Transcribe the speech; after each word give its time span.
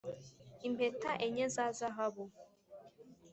impeta 0.67 1.11
enye 1.25 1.45
za 1.55 1.65
zahabu 1.77 2.23